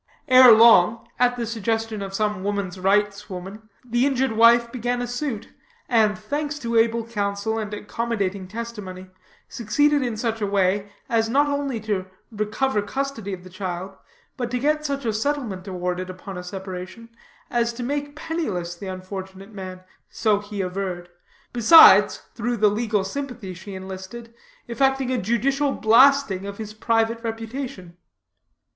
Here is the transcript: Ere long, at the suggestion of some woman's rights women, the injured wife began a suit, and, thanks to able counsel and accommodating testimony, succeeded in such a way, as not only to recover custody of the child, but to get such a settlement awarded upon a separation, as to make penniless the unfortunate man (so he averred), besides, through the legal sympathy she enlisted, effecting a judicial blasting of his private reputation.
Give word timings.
Ere 0.27 0.51
long, 0.51 1.07
at 1.19 1.35
the 1.35 1.45
suggestion 1.45 2.01
of 2.01 2.11
some 2.11 2.43
woman's 2.43 2.79
rights 2.79 3.29
women, 3.29 3.69
the 3.85 4.07
injured 4.07 4.31
wife 4.31 4.71
began 4.71 4.99
a 4.99 5.05
suit, 5.05 5.49
and, 5.87 6.17
thanks 6.17 6.57
to 6.57 6.75
able 6.75 7.05
counsel 7.05 7.59
and 7.59 7.71
accommodating 7.71 8.47
testimony, 8.47 9.11
succeeded 9.47 10.01
in 10.01 10.17
such 10.17 10.41
a 10.41 10.47
way, 10.47 10.91
as 11.07 11.29
not 11.29 11.47
only 11.47 11.79
to 11.79 12.07
recover 12.31 12.81
custody 12.81 13.31
of 13.31 13.43
the 13.43 13.49
child, 13.51 13.95
but 14.37 14.49
to 14.49 14.57
get 14.57 14.83
such 14.83 15.05
a 15.05 15.13
settlement 15.13 15.67
awarded 15.67 16.09
upon 16.09 16.35
a 16.35 16.41
separation, 16.43 17.07
as 17.51 17.71
to 17.71 17.83
make 17.83 18.15
penniless 18.15 18.73
the 18.73 18.87
unfortunate 18.87 19.51
man 19.53 19.81
(so 20.09 20.39
he 20.39 20.61
averred), 20.61 21.09
besides, 21.53 22.23
through 22.33 22.57
the 22.57 22.69
legal 22.71 23.03
sympathy 23.03 23.53
she 23.53 23.75
enlisted, 23.75 24.33
effecting 24.67 25.11
a 25.11 25.19
judicial 25.21 25.71
blasting 25.71 26.47
of 26.47 26.57
his 26.57 26.73
private 26.73 27.21
reputation. 27.23 27.95